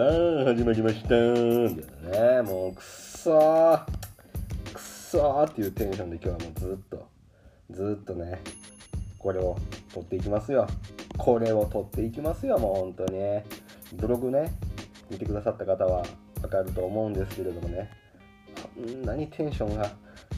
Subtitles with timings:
[0.00, 1.14] さあ始まりました。
[1.14, 3.84] ねもうくっそー。
[4.72, 7.08] くっそーっていうテンションで今日はもうずっと
[7.68, 8.40] ずっとね
[9.18, 9.58] これを
[9.92, 10.66] 撮っていきますよ。
[11.18, 13.42] これを撮っていきますよもう本当に。
[13.92, 14.54] ブログね
[15.10, 16.02] 見てくださった方は
[16.42, 17.90] わかると思うんですけれどもね。
[18.74, 19.90] こんなにテンションが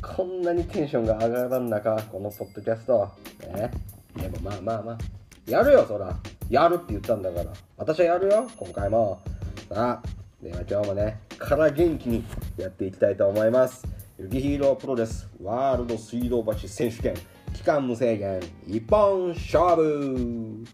[0.02, 3.08] こんなにテンションが上がらん中このポッドキャスト。
[3.54, 3.70] ね。
[4.16, 4.98] でもまあまあまあ。
[5.46, 6.16] やるよそら。
[6.50, 7.52] やるって言ったんだから。
[7.76, 9.20] 私はやるよ今回も。
[9.68, 10.02] さあ
[10.42, 12.24] では今日もねから元気に
[12.56, 13.86] やっていきたいと思います。
[14.18, 17.14] 雪ヒーロープロレスワールド水道橋選手権
[17.54, 20.64] 期間無制限一本勝負。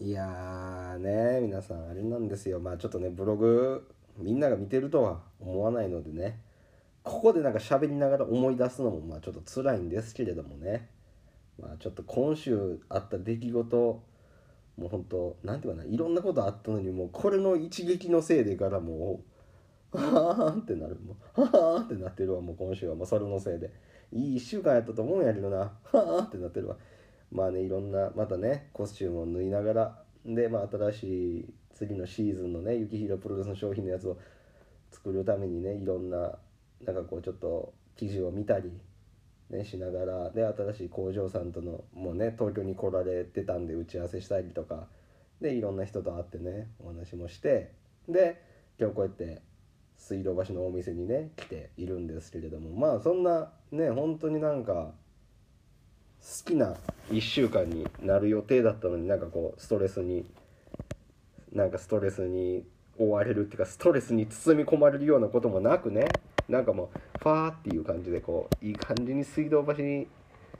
[0.00, 2.60] いやーね皆さんあれなんですよ。
[2.60, 6.40] まあちょっとねブログみんなが見てるとは思わないのでね。
[7.02, 10.88] ここでなんか喋りながら思い出すのもまあちょっと辛いんですけれどもね。
[11.60, 19.20] まあちょっと今週あった出来事もうほんとなんていうかないろんなことあったのにもうこれの一撃のせいでからも
[19.92, 20.96] うはーんってなる。
[20.96, 22.94] もうはーんってなってるわもう今週は。
[22.94, 23.72] もうそれのせいで。
[24.12, 25.58] いい1週間やったと思うんやけどな。
[25.58, 26.76] はーんってなってるわ。
[27.32, 34.18] まあねいろんなまたねコスチュームを縫いながらでまあ新しい次のシーズンのね雪広プロレスの商品のやつを
[34.90, 36.38] 作るためにねいろんな
[36.84, 38.70] なんかこうちょっと記事を見たり、
[39.50, 44.88] ね、しながらで新しい工場さんとのもうね東京に来られてたんで打ち合わせしたりとか
[45.40, 47.72] でいろんな人と会ってねお話もして
[48.08, 48.42] で
[48.78, 49.42] 今日こうやって
[49.96, 54.92] 水道橋のお店にね来ているんですけれどもまあそんなね本当になんか
[56.20, 56.74] 好きな
[57.10, 60.26] 1週間になる予定だったのになんかこうストレスに
[61.52, 62.64] なんかストレスに
[62.98, 66.06] 追われるっていうかストレスに包み込まれるようなこともなくね
[66.48, 69.74] なんかもうファーっていう感じでこういい感じに水道橋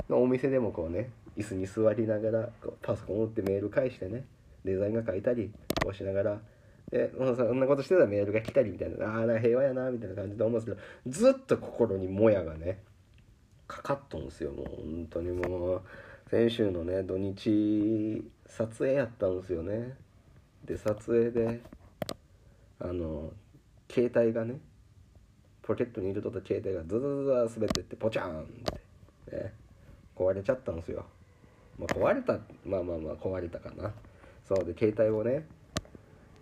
[0.08, 4.24] のお店でもこうね椅子に座りながらこうパソコン打ってメール返してね
[4.64, 5.52] デザインが書いたり
[5.82, 6.40] こうしながら
[6.90, 12.78] でもうそんなことしてたらメールが来たりみたいなああ平和やなみたいな感じで思うんですけどずっと心にもやがね
[13.68, 15.30] かかっとんすよもう本当に。
[15.30, 15.82] もう
[16.30, 19.94] 先週のね土日撮影やったんですよね。
[20.64, 21.60] で撮影で
[22.80, 23.32] あの
[23.90, 24.58] 携帯がね
[25.66, 28.44] ポケットに入れとった携帯がズズズズ滑ってってポチャーンっ
[29.28, 29.52] て、ね、
[30.16, 31.04] 壊れちゃったんですよ、
[31.78, 32.34] まあ、壊れた
[32.64, 33.92] まあまあまあ壊れたかな
[34.46, 35.44] そうで携帯をね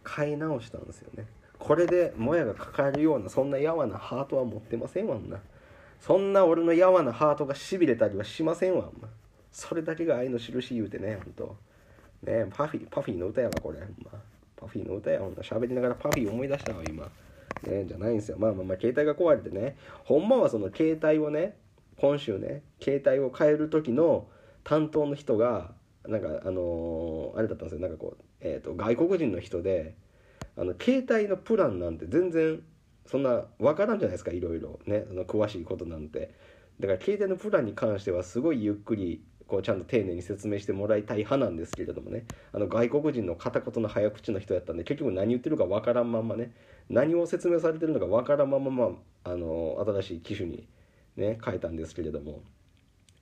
[0.02, 1.26] 買い直したんですよね
[1.58, 5.38] これでもやがかかるようなそんなやわなハートは持ってませんわんな
[6.00, 9.08] そんな俺のやわなハートがしびれたりはしませんわんま
[9.50, 11.56] それだけが愛の印言うてねほんと
[12.22, 14.10] ねパフィーパフィーの歌やわこれほんま
[14.56, 17.08] パフィーの歌やほんな喋りながらパフィー思い出したわ今
[17.62, 18.36] ねじゃないんですよ。
[18.38, 19.76] まあまあまあ携帯が壊れてね。
[20.04, 21.56] ほんまはその携帯をね
[21.96, 24.26] 今週ね携帯を変える時の
[24.64, 25.72] 担当の人が
[26.06, 27.80] なんかあのーあれだったんですよ。
[27.80, 29.96] なんかこう、えー、と外国人の人で
[30.56, 32.60] あの携帯のプランなんて全然
[33.06, 34.32] そんな分からんじゃないですか。
[34.32, 34.80] いろいろ。
[34.86, 36.34] ねその詳しいことなんて。
[36.80, 42.24] だから携帯のプランに関してはすごいゆっくりこうちゃんと丁寧に説明してもらいたい派なんですけれどもね。
[42.52, 46.52] あの外国人の片言の早口の人やったんで結局何言ってるか分からんまんまね。
[46.88, 48.90] 何を説明されてるのか分からまま、ま
[49.24, 50.68] あ、あの新しい機種に
[51.16, 52.42] ね変えたんですけれども。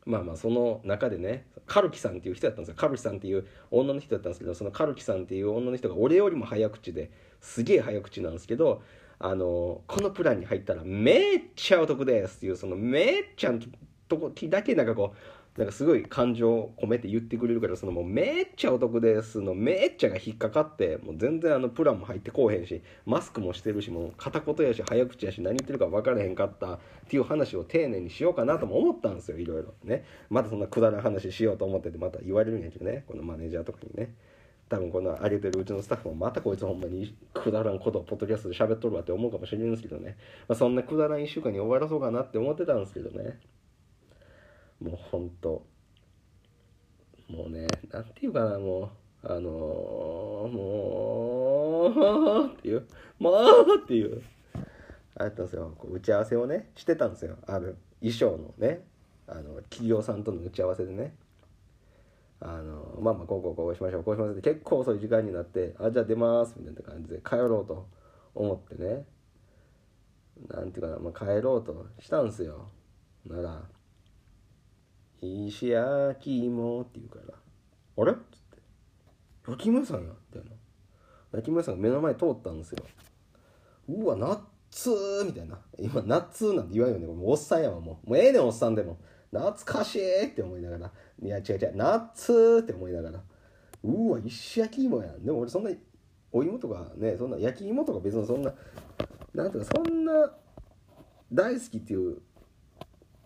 [0.04, 2.74] まあまあその中でねカルキさんっていう人やったんですよ。
[2.76, 8.82] カルキさんっていう女の人やったんですけどそのカルキさんっていう女の人が俺よりも早口ですげえ早口なんですけど
[9.20, 13.60] あのこのプランに入ったらめっちゃお得ですっていうそのめっちゃの
[14.08, 15.16] とこだけなんかこう
[15.56, 29.74] なんかすごい感情を込めて言ってくれるからそのもうめっちゃお得ですのめっちゃが引っかかってもう全然あのプランも入ってこうへんしマスクもしてるしもう片言やし早口やし何言ってるか分からへんかったっていう話を丁寧にしようかなとも思ったんですよいろいろ。
[29.84, 30.04] ね。
[30.30, 34.14] またそんなくだらん話しようと思っててまた言われるんやけどねこのマネージャーとかにね。
[34.70, 40.16] 多分この上げてるうちのスタッフもまたこいつほんまにくだらんことをポッドキャストで喋っとるわって思うかもしれないんですけどね、
[40.48, 43.38] まあ、そんなくだらん1週間に終わらそうかなって思ってたんですけどね。
[44.82, 45.64] もうほんと。
[47.28, 48.90] もうねなんていうかなも
[49.22, 52.86] うあのー、もうっていう。
[53.18, 54.22] もうっていう。
[55.14, 55.74] あったんですよ。
[55.78, 57.36] こう打ち合わせをねしてたんですよ。
[57.46, 58.80] ある衣装のね
[59.26, 61.14] あの企業さんとの打ち合わせでね。
[62.40, 67.86] あのまあまあこうこうこうしましょうこうしますって結構遅い時間になってあじゃあ出ますみたいな感じで帰ろうと
[68.34, 69.04] 思ってね。
[70.48, 72.68] なんていうかな、まあ、帰ろうとしたんですよ。
[73.26, 73.62] なら
[75.26, 77.34] 「石焼き芋」って言うから
[77.96, 78.58] 「あれ?」っつって
[79.48, 80.56] 「焼き芋屋さんや」みたいな
[81.32, 82.84] 焼き芋屋さんが目の前通ったんですよ
[83.88, 84.40] うわナッ
[84.70, 85.58] ツーみたいな。
[85.78, 87.06] 今ナッツーなんて言わんよね。
[87.06, 88.10] もうおっさんやわもう。
[88.10, 88.98] もうええねんおっさんでも
[89.30, 90.92] 懐かしいって思いながら
[91.22, 93.22] いや違う違うナッツーって思いながら
[93.82, 95.70] うわ石焼き芋やんでも俺そんな
[96.30, 98.52] お芋とかねそんな焼き芋とか別にそんな
[99.34, 100.32] なんていうかそんな
[101.32, 102.18] 大好きっていう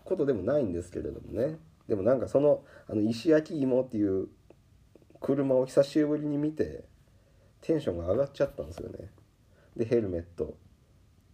[0.05, 1.59] ことでもないんですけれどもね。
[1.87, 4.27] でもなんかそのあの石焼き芋っていう
[5.21, 6.83] 車を久しぶりに見て
[7.61, 9.09] テンションが上がっちゃったんですよね。
[9.75, 10.57] でヘルメット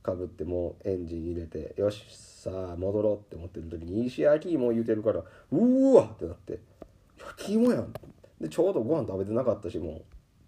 [0.01, 6.59] かぶってもうエンジン入れてよしさあ戻ろうって思ってる時に石焼き芋言うてるからうーわってなって
[7.17, 7.93] 焼き芋やん。
[8.41, 10.01] でちょうどご飯食べてなかったしもう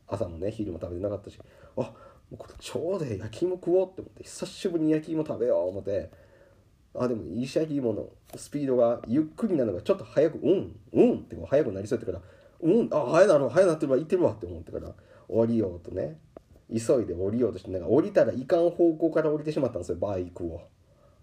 [0.08, 1.40] 朝もね昼も食べてなかったし
[1.78, 1.94] あも
[2.34, 6.12] うこれちょうど焼き芋食おうって思って久しぶりに焼き芋食べよう思って
[6.98, 8.10] あでも石焼き芋の。
[8.38, 12.24] スピードがゆっくりなのがちょっと早くうんうんって早くなりそうやったから
[12.62, 14.92] うんあ早なる早なってるわ行ってるわって思ってから
[15.30, 16.18] 降りようとね。
[16.70, 20.62] 急いで降りようとしてなんか降りたらいかん方向から降りてしまったんですよバイクを。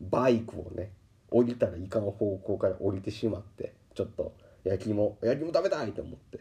[0.00, 0.92] バイクをね。
[1.30, 4.34] 降りたらいかん方向から降りてしまってちょっと
[4.64, 6.40] 焼き芋焼き芋食べたいと思って。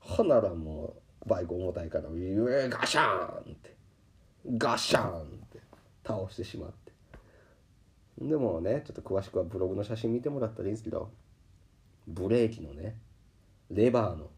[0.00, 0.94] ほならも
[1.24, 3.74] うバイク重たいからうえガシャーンって。
[4.58, 5.60] ガシャーンって
[6.06, 6.83] 倒してしまって。
[8.18, 11.10] でもねちょっと詳しくはブログの写真見てもらったらいいんですけど
[12.06, 12.96] ブレーキのね
[13.70, 14.30] レバーの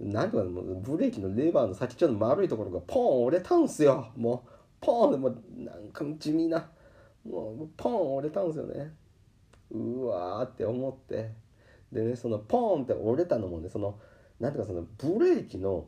[0.00, 4.12] なんとかブレーキのレバーの先っちょの丸いところがポン折れたんすよ。
[4.16, 4.50] もう
[4.80, 6.70] ポンでもなんか地味な
[7.28, 8.94] もうポン折れたんすよね。
[9.72, 11.32] うわーって思って。
[11.90, 13.98] でねそのポンって折れたのもねその
[14.38, 15.86] なんていうかそのブレーキの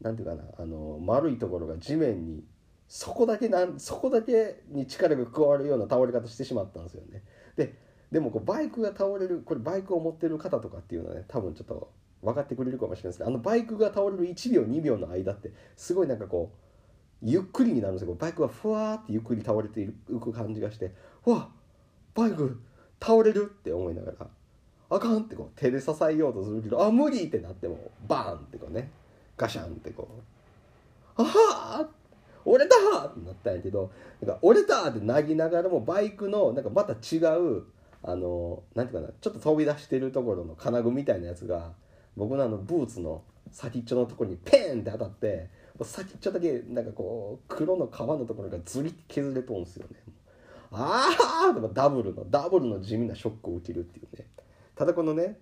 [0.00, 2.44] なんていうかなあの丸いところが地面に
[2.88, 7.22] そこだけなんそこだけに力が加わるような倒れ方してしまったんですよね。
[7.56, 7.74] で
[8.10, 11.90] でもこうバイクが倒れるこれバイクを持ってる方とかっていうのはね多分ちょっと
[12.22, 16.56] 分かってくれるかもしれないですけどあのバイクが倒れる1秒2秒の間ってすごいなんかこう
[17.20, 18.14] ゆっくりになるんですよ。
[18.14, 19.88] バイクがふわーってゆっくり倒れてい
[20.18, 20.92] く感じがして
[21.24, 21.50] わ
[22.14, 22.58] バイク
[23.00, 24.26] 倒れるって思いながら
[24.90, 28.90] あかんってこう手で支えようとするけどあ無理ってなってもバーンってこうね
[29.36, 30.08] ガシャンってこ
[31.18, 31.97] うあはー
[32.48, 33.90] 折れたってなったんやけど
[34.20, 37.64] なんか折れたってなぎながらもバイクのなんかまた違う
[38.02, 41.72] あのなんていうかなちょっと飛び出してるところの金具みたいなやつが
[42.16, 45.48] 僕のあのブーツの先っちょのところにペンって当たって
[45.82, 49.96] 先っちょだけなんかこう黒の皮のところがずりって削れとんすよね。
[50.70, 54.26] ああでもダブルのダブルの地味なショックを受けるっていうね。
[54.74, 55.38] ただこのね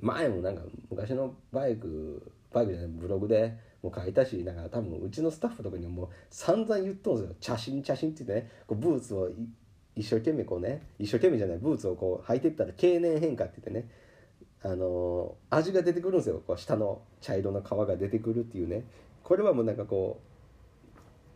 [0.00, 9.30] 前もなんか昔のバイクバイクじゃないブログでもう書いたしなんか多分うちのスタッフとかにも散々言っとんですよ「茶真茶真」って言ってねこうブーツを
[9.94, 13.90] 一生懸命こうね一生懸命じゃないブーツをこう履いていったら経年変化って言ってね
[14.62, 16.42] あのー、味が出てくるんですよ。
[16.44, 18.82] こう下の茶色の皮が出てくるっていうね。
[19.22, 20.20] これはもうなんかこ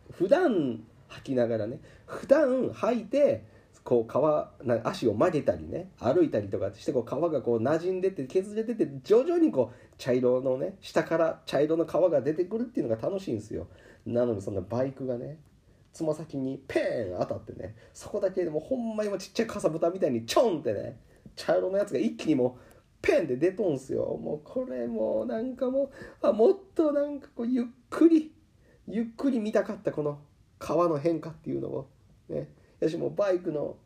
[0.09, 3.45] う普段履きながらね普段履いて
[3.83, 13.67] こう皮な足を曲げたりね歩いたりとかしてこう皮がこう馴染んでて削れてて徐々にこう茶色のね下から茶色の皮が出てくるっていうのが楽しいんですよ。
[14.05, 15.37] なのにそんなバイクがね
[15.91, 20.99] つま先にペーン当たってねそこだけでもほんまにちっちゃいかさぶたみたいにチョンってね
[21.35, 24.17] 茶色のやつが一気にもうペンで出とんすよ。
[24.21, 25.89] もうこれもうなんかもう
[26.21, 28.31] あもっとなんかこうゆっくり
[28.87, 30.19] ゆっくり見たかったこの
[30.57, 31.89] 川の変化っていうのを
[32.29, 32.49] ね
[32.83, 33.77] やしもうバイクの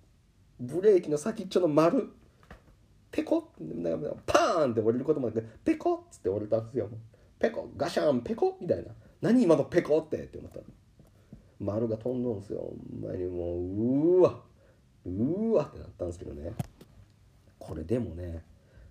[0.59, 2.09] ブレーキの先っちょの丸
[3.11, 6.89] ペコなんかパーンって折れることもなくペコッつって折れたんですよ。
[7.39, 8.91] ペコガシャンペコみたいな。
[9.21, 10.63] 何今のペコってって思ったら
[11.59, 12.59] 丸が飛んどんすよ。
[12.59, 12.75] ほ
[13.07, 14.41] んまにもううわ
[15.05, 16.53] うわってなったんですけどね。
[17.59, 18.43] これでもね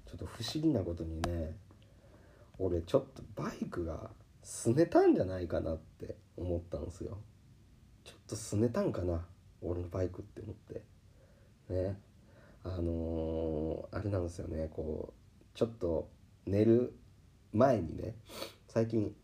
[0.06, 1.56] ちょっと不思議なことにね
[2.58, 4.10] 俺ちょっとバイクが
[4.42, 7.18] すねたんじゃないかなって思ったんですよ。
[8.04, 9.24] ちょっとすねたんかな。
[9.62, 10.82] 俺のバイクって思って。
[11.68, 11.98] ね。
[12.64, 14.68] あのー、あれなんですよね。
[14.72, 16.10] こうちょっと
[16.46, 16.94] 寝る
[17.52, 18.14] 前にね
[18.68, 19.14] 最近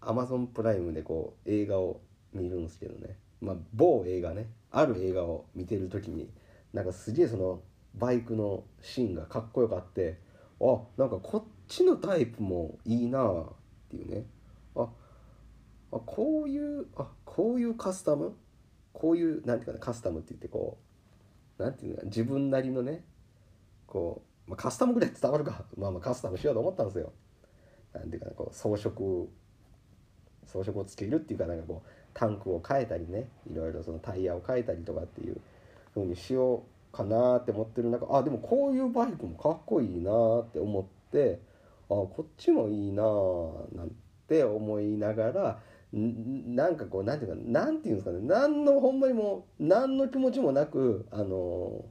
[0.00, 2.00] アマゾンプライムでこう映画を
[2.32, 3.16] 見るんですけどね。
[3.40, 6.30] まあ某映画ねある映画を見てる時に
[6.72, 7.62] なんかすげえその
[7.94, 10.18] バイクのシーンがかっこよかって
[10.60, 13.44] あなんかこっちのタイプもいいなっ
[13.90, 14.24] ていうね。
[14.76, 14.88] あ
[15.90, 18.36] あこういうあこういうカスタム
[18.92, 20.78] こういうなんていうかなカスタムって言ってこ
[21.58, 23.04] うなんていうの自分なりのね
[23.86, 25.64] こう、まあ、カスタムぐらい伝わるか。
[25.76, 27.12] まあまあカスタムしようと思ったんですよ。
[27.92, 28.90] なんていうかなこう装飾
[30.46, 35.40] 装飾をつけるっていうかなんかこうタンクを変えたりねいろいろそのタイヤを変えたりとかっていう
[35.94, 41.40] 風にしようかなって思ってる中あでもこういうバイクもかっこいいなって思って
[41.88, 43.02] あこっちもいいな
[43.74, 43.92] なん
[44.28, 45.60] て思いながら
[45.92, 48.20] なんかこうなんていうかなんていうんですかね。
[48.22, 51.84] 何のほんまにも何の気持ちもなくあの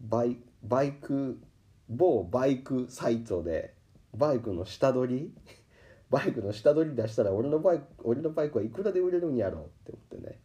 [0.00, 1.40] バイバイク
[1.88, 3.74] 某バイクサイトで
[4.16, 5.34] バイクの下取り
[6.10, 10.40] バイクの下取り出したら俺のバイク俺のバイクはいくらで売れるんやろうって思ってね。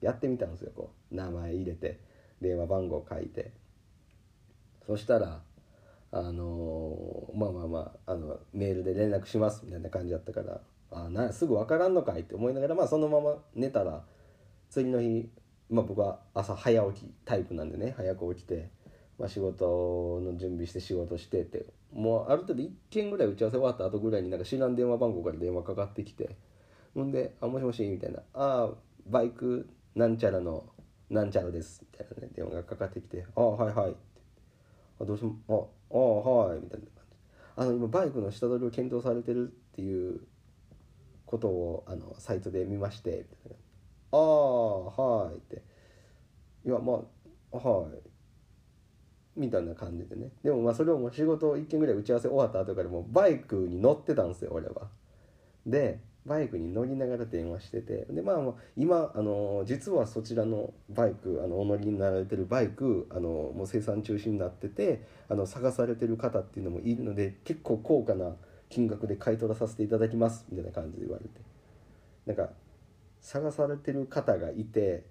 [0.00, 1.14] やってみたんですよこう。
[1.14, 2.00] 名前入れて
[2.40, 3.52] 電話番号書いて。
[4.86, 5.42] そしたら
[6.16, 10.60] あのまあまあまああのメールで連絡しますみたいな感じだったから
[10.92, 14.04] あなすぐ分からんのかいって思いながらまあそのまま寝たら
[14.70, 15.28] 次の日、
[15.68, 18.70] まあ、僕は朝早起きタイプなんでね早く起きて、
[19.18, 26.36] まあ、仕事の準備して仕事してってもうある程度1件ぐらい打ち合わせ終わった後ぐらいになんか知らん電話番号から電話かかってきて
[26.94, 28.70] ほんで「あもしもし」みたいな「ああ
[29.08, 30.64] バイクなんちゃらの
[31.10, 33.96] なんちゃらです」みたいなね電話がかかってきて「ああはいはい」
[35.00, 36.60] あどうしもああはい。
[36.60, 37.16] みたいな感じ。
[37.56, 40.20] あの今バイクの下取りを検討されてるっていう
[41.26, 43.56] ことをあのサイトで見ましてみたいな
[44.12, 45.62] ああはいって。
[46.66, 47.00] いやま
[47.52, 49.40] あはい。
[49.40, 50.30] みたいな感じでね。
[50.42, 54.88] でもまあそれをもう仕事1件ぐらい打ち合わせ終わった後からもうバイクに乗ってたんですよ俺は。
[55.66, 58.38] でバイクに乗りながら電話しててでまあ
[58.76, 63.20] 今あの実はそちらのバイクあのお乗りになられてるバイクあの
[63.54, 68.36] もう生産中止になっててあの探されてる方っていうのもいるので結構高価な
[68.70, 71.54] 金額で買い取らさせていただきますみたいな感じで言われて。
[72.26, 72.50] なんか
[73.20, 75.04] 探されてる方がいて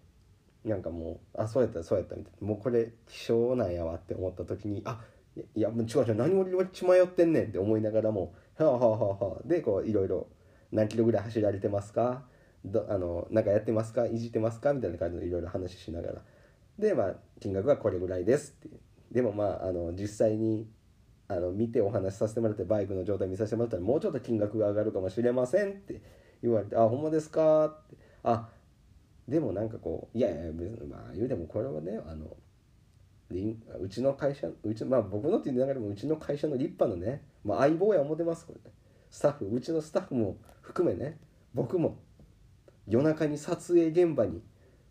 [0.66, 2.48] なんかもうあそうやったそうやったみたいな。
[2.48, 5.00] もうこれ希少なんやわって思った時にあ
[5.56, 10.28] いやもう違う違う何を俺血迷ってんねんって思いながらもはあはあはあはあでこういろいろ
[10.74, 12.24] 何キロぐらい走られてますか？
[12.66, 14.08] どあのなんかやってますか？
[14.08, 14.74] いじってますか？
[14.74, 16.22] みたいな感じのいろいろ話しながら。
[16.80, 18.76] でまあ金額はこれぐらいですって。
[19.12, 20.68] でもまああの実際に
[21.28, 26.02] あの見てお話しさせてもらってバイクの状態見させてもらったらもうちょっと金額が上がるかもしれませんって
[26.42, 28.50] 言われて「あほんまですか?」って「あ
[29.28, 32.36] でもなんかこういやいや別にまあ言うてもこれはねあの
[33.80, 38.60] うちの会社うちまあ僕のって言いながらもうちの会社の立派なね、まあ、相棒や思ってますこれ。
[38.60, 38.76] ね
[39.14, 41.20] スタッフうちのスタッフも含めね
[41.54, 42.00] 僕も
[42.88, 44.42] 夜中に撮影現場に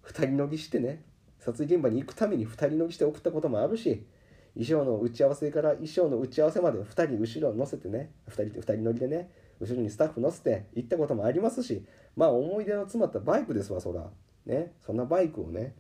[0.07, 1.03] 2人乗りしてね
[1.41, 4.07] 撮影現場に行くために2人乗りして送ったこともあるし
[4.55, 14.09] 衣装の打ち合わせから衣装の打ち合わせまで2人後ろ乗せてね2人2人乗りでね後ろにスタッフ乗せて行ったこともありますしまあ思い出の詰まったバイクですわそら。
[14.47, 14.73] ね。
[14.87, 15.75] そんなバイクをね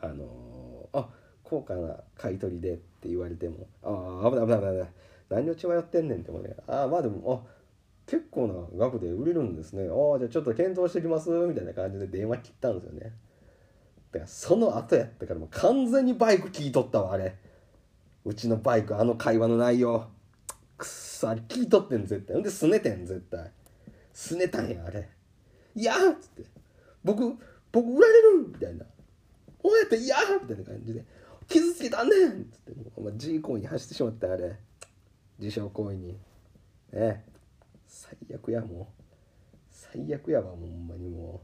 [0.00, 1.08] あのー、あ
[1.42, 4.88] 高価な買い取りでって言われてもああ危ない危ない危ない危ない。
[5.28, 7.56] 何を血迷ってんねんって思うねああまあでもあ
[8.06, 8.54] 結構な
[8.86, 9.88] 額で売れるんですね。
[9.88, 13.12] ああじゃあちょっと検討してきますみたいな感じで電話切ったんですよね。
[14.12, 17.34] だからその後やったからもう完全にバイク聞いとったわあれ。
[18.24, 20.06] うちのバイクあの会話の内容。
[20.78, 22.34] くっそあれ聞いとってん絶対。
[22.34, 23.50] ほんですねてん絶対。
[24.12, 25.08] すねたんやあれ。
[25.74, 26.44] いやーっつって。
[27.02, 27.36] 僕
[27.72, 28.84] 僕売られるみたいな。
[29.64, 31.04] おやっていやーみたいな感じで。
[31.48, 32.70] 傷つけたんねんっつって。
[32.72, 34.56] もうお前 G 行為に走ってしまったあれ。
[35.38, 36.18] 自傷行為に。
[36.92, 37.24] ね。
[37.86, 39.02] 最悪やもう。
[39.70, 41.42] 最悪やわほんまにも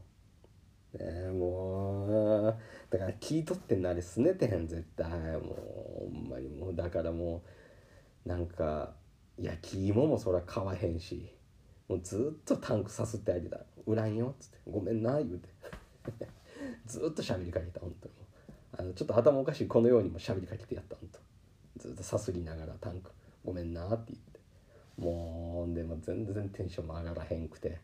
[0.93, 0.97] う。
[0.97, 2.55] ねえもう。
[2.89, 5.09] だから聞いとってんのあれすねてへん絶対。
[5.09, 6.75] もうほんまにもう。
[6.75, 7.43] だからも
[8.25, 8.93] うなんか
[9.37, 11.31] 焼き芋もそら買わへんし。
[11.87, 15.49] もうずっとタンクさすってあげた「売らんよ」っつって「ごめんな」言うて。
[16.87, 18.13] ずっと喋りかけた本当に。
[18.75, 21.19] あのちょっと頭おかしいこのようにも喋りかけてやった本当
[21.79, 23.11] ずっとさすりながらタンク
[23.43, 24.33] 「ごめんな」って言って。
[24.97, 27.79] もうでも全然テンションも上がらへんくて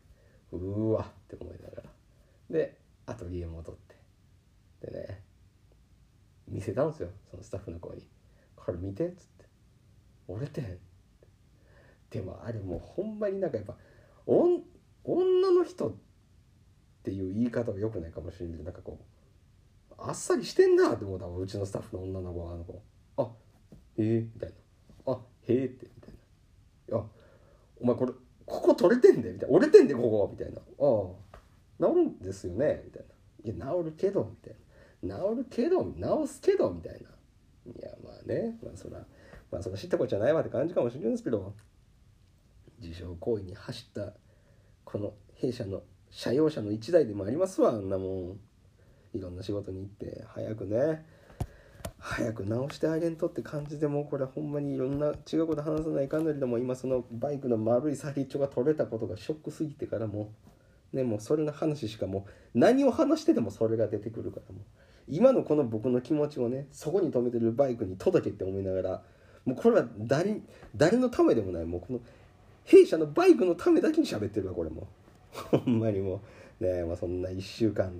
[0.51, 0.59] うー
[0.91, 1.83] わって思いながら。
[2.49, 3.95] でアトリエ戻って。
[4.91, 5.23] でね
[6.47, 8.07] 見せたんですよそのスタッフの子に
[8.55, 9.45] 「これ見て」っつって
[10.27, 10.79] 「折れてん」
[12.09, 13.77] でもあれもうほんまになんかやっぱ
[14.25, 14.63] おん
[15.03, 15.93] 女の人っ
[17.03, 18.99] ていう言い方はよくないかもしれないけどなんかこ
[19.91, 22.81] うあっさりしてんなって思ったうちのスタッフの女の子はあの子
[23.17, 23.31] 「あ
[23.97, 24.55] へえ」みたいな
[25.53, 26.13] 「へえ」ってみたい
[26.89, 27.05] な「いや
[27.81, 28.13] お前これ
[28.45, 33.05] ここ取れてんで」みたいな「折れてんでここ」みたいな「ああ治るんですよね」みたい
[33.45, 34.55] な「いや治るけど」みたい
[35.03, 37.09] な「治るけど治すけど」みたいな
[37.71, 39.05] 「いやまあねまあそら
[39.51, 41.53] まあそら知ったことじゃないわって感じかもしれないんですけど
[42.79, 44.13] 自傷行為に走った
[44.85, 48.39] この弊社の社用車の1台でもありますわあんなもん。
[49.13, 51.05] いろんな仕事に行って早くね。
[51.99, 60.31] 早く直してあげんとって感じでもうこれほんまにいろんな違うこと話さないかんのにでも今そのバイクの丸い先っちょが取れたことがショックすぎてからも
[60.93, 62.25] うねもうそれの話しかも
[62.55, 64.63] う何を話しててもそれが出てくるからもう
[65.07, 69.01] 今のこの僕の気持ちをねそこに止めてるバイクに届けって思いながら
[69.45, 70.39] もうこれは誰
[70.75, 71.99] 誰のためでもないもうこの
[72.63, 74.87] 弊社のバイクのためだけに喋ってるわこれも。
[75.51, 76.21] ほんまにも
[76.61, 76.63] う。
[76.63, 77.91] ねまあそんな1週間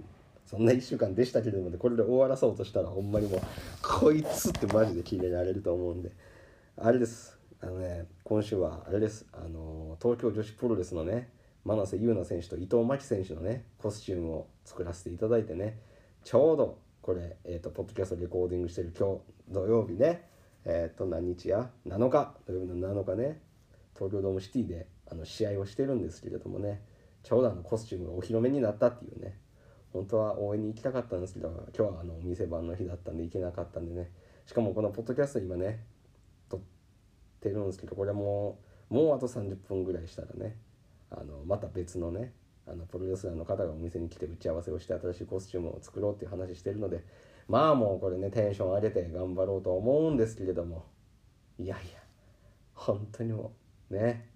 [0.49, 3.41] そんな1週間でしたけれどもねこれで終わらそうとしたらほんまにもう
[3.83, 6.09] こいつってマジで決められると思うんで。
[6.75, 7.37] あれです。
[7.61, 9.27] あのね今週はあれです。
[9.31, 11.29] あの東京女子プロレスのね
[11.63, 15.77] 真瀬優奈選手と伊藤真希選手のねコスチュームを作らせていただいてね
[16.23, 20.23] ちょうどこれ、えーと、ポッドキャストレコーディングしてる今日土曜日ね
[20.65, 22.33] えっ、ー、と何日や？7日？
[22.47, 23.39] 土曜日の7日ね
[23.93, 26.81] 東京ドームシティであの試合をしてるんですけれどもね
[27.21, 29.37] ちょうどあのコスチュームがお披露目になったっていうね
[29.93, 34.09] 本当は応援に行きたかったんですけど今日はあのお店番の日だったんで行けなかったんでね。
[34.45, 35.85] しかもこのポッドキャスト今ね
[36.49, 36.59] 撮っ
[37.39, 38.57] てるんですけどこれも
[38.89, 40.57] もうあと30分ぐらいしたらね
[41.11, 42.33] あのまた別のね
[42.67, 47.03] あのプロレスラーの方がお店に来て打ち合わせをして新しいコスチュームを作ろうっていう話してるので
[47.47, 50.85] まあもうこれねテンション上げて頑張ろうと思うんですけれども
[51.59, 51.99] いやいや
[52.73, 53.53] 本当にも
[53.91, 54.29] うね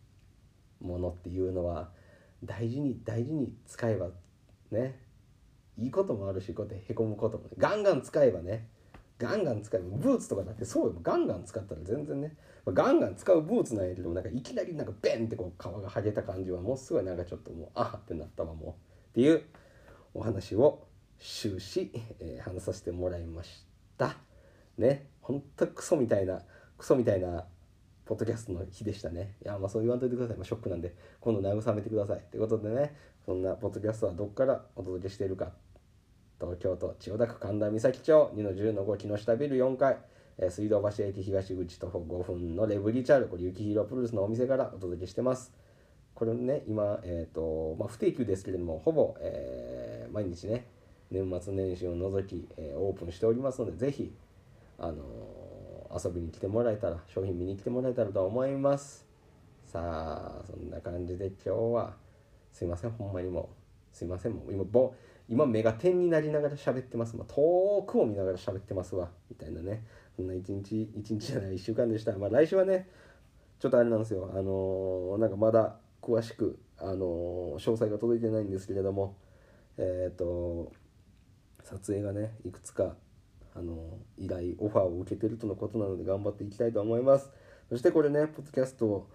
[0.80, 1.90] ものっていうのは
[2.44, 4.10] 大事に大事に使えば
[4.72, 5.00] ね
[5.78, 8.68] いいこともあるしこうやってへこむこともねガンガン使えばね
[9.18, 10.96] ガンガン使えばブーツとかだってそうよ。
[11.02, 18.74] ガンガン使ったら全然ねガンガン使うブーツなんやけどもなんかいきなりなんかベンってこう皮が剥げた感じはもうすごいなんかちょっともうあってなったわもうっ
[19.14, 19.44] ていう
[20.14, 20.88] お話を
[21.20, 23.66] 終始、えー、話させてもらいまし
[23.98, 24.18] た。
[24.78, 25.08] ね。
[25.22, 26.42] ほんとクソみたいな
[26.78, 27.46] クソみたいな
[28.06, 29.36] ポッドキャストの日でしたね。
[29.44, 32.22] いやまあそう言わんといてください、まあ、ショックなんで今度慰めてください。
[32.30, 35.54] ということでねそんなポッドキャストはどっからお届けしているか
[36.40, 39.98] 東京都千代田区神田三崎町2の10の5木下ビル4階、
[40.38, 45.54] え、水道橋駅東口徒歩5分のレブリチャールこれ雪広プロレスのお店からお届けしてます。
[46.16, 50.68] これね今、えーとまあ、不定休ですけれどもほぼ、えー、毎日ね
[51.14, 54.12] 年末年始を除き、えー、オープンしておりますのでぜひ、
[54.80, 55.04] あの、
[55.96, 59.06] 遊びに来てもらえたら商品見に来てもらえたらと思います。
[59.64, 61.94] さあそんな感じで今日は。
[62.52, 63.50] すいませんほんまにも
[63.94, 63.96] う。
[63.96, 64.94] すいませんもう今ぼ
[65.30, 69.10] 今目が点になりながら喋ってます、まあ、遠くを見ながら喋ってますわ。
[69.30, 69.84] みたいなね。
[70.16, 71.56] そんな一日一日じゃない。
[71.56, 72.18] 1週間でした。
[72.18, 72.88] まあ来週はね
[73.60, 74.30] ちょっとあれなんですよ。
[74.32, 79.16] あのー、なんかまだ詳しくあのー、詳細が届いてないんですけれども。
[79.78, 80.72] えっ、ー、と
[81.64, 82.96] 撮影がねいくつか
[83.56, 87.32] あの依頼オファーを受けてるとのことなので頑張っていきたいと思います。
[87.70, 89.08] そしてこれねポッドキャスト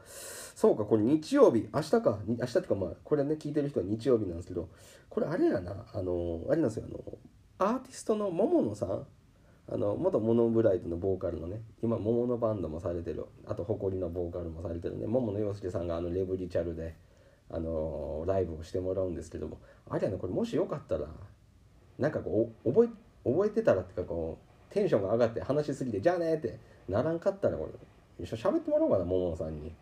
[0.58, 1.68] そうかこれ日曜日。
[1.72, 2.18] 明日か。
[2.26, 4.68] 明日とかまあこれね聞いてる人は日曜日なんですけど
[5.08, 5.86] これあれやな。
[5.92, 6.86] あのあれなんですよ。
[6.88, 9.06] あのアーティストの桃野さん。
[9.70, 11.60] あの元モノブライトのボーカルのね。
[11.80, 13.26] 今桃のバンドもされてる。
[13.46, 15.06] あと誇りのボーカルもされてるね。
[15.06, 16.96] 桃野洋介さんがあのレブリチャルで
[17.50, 19.58] あのライブをしてもらうんですけども。
[19.88, 21.06] あれやなこれもしよかったら
[21.98, 22.88] なんかこう覚え
[23.30, 24.38] 覚えてたらっていうかこ
[24.70, 26.58] うテンションが上がって話しすぎて「じゃあね」って
[26.88, 27.72] ならんかったらこれ。
[28.18, 29.72] 一緒喋ってもらおうかな桃野さんに。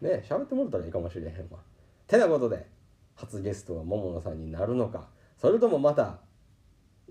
[0.00, 1.58] ね喋ってもらったらいいかもしれへんわ。
[2.06, 2.66] てなことで
[3.14, 5.08] 初ゲストは桃野さんになるのか。
[5.38, 6.18] それともまた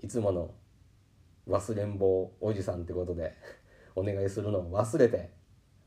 [0.02, 0.50] いつもの
[1.48, 3.34] 忘れん坊おじさんってことで
[3.94, 5.30] お願いするのを忘れて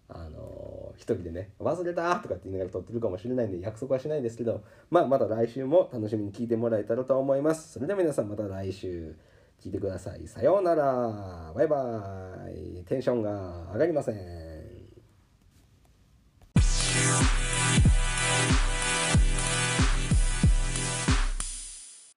[0.10, 7.74] あのー、一人でね「忘れた!」とかって言いながら撮ってるかもしれないんで約束はしないですけどまあまた来週も楽しみに聞いてもらえたらと思います。
[7.74, 9.16] それでは皆さんまた来週
[9.60, 10.28] 聞いてください。
[10.28, 11.52] さようなら。
[11.54, 12.84] バイバイ。
[12.86, 14.47] テンションが上がりません。